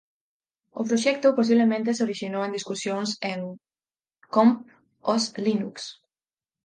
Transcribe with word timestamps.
O 0.79 0.81
proxecto 0.89 1.35
posiblemente 1.39 1.95
se 1.95 2.03
orixinou 2.07 2.41
en 2.43 2.55
discusións 2.57 3.09
en 3.31 3.39
"comp.os.linux". 4.33 5.75